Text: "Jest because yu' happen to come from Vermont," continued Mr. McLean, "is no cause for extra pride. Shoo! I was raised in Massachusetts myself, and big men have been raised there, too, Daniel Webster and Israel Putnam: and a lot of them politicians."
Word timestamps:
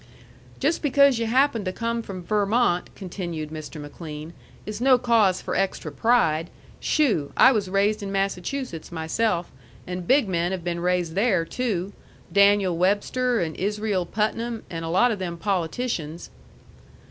"Jest 0.59 0.81
because 0.81 1.19
yu' 1.19 1.27
happen 1.27 1.63
to 1.63 1.71
come 1.71 2.01
from 2.01 2.23
Vermont," 2.23 2.89
continued 2.95 3.51
Mr. 3.51 3.79
McLean, 3.79 4.33
"is 4.65 4.81
no 4.81 4.97
cause 4.97 5.43
for 5.43 5.53
extra 5.55 5.91
pride. 5.91 6.49
Shoo! 6.79 7.31
I 7.37 7.51
was 7.51 7.69
raised 7.69 8.01
in 8.01 8.11
Massachusetts 8.11 8.91
myself, 8.91 9.51
and 9.85 10.07
big 10.07 10.27
men 10.27 10.53
have 10.53 10.63
been 10.63 10.79
raised 10.79 11.13
there, 11.13 11.45
too, 11.45 11.93
Daniel 12.33 12.75
Webster 12.75 13.41
and 13.41 13.55
Israel 13.57 14.07
Putnam: 14.07 14.63
and 14.71 14.83
a 14.83 14.89
lot 14.89 15.11
of 15.11 15.19
them 15.19 15.37
politicians." 15.37 16.31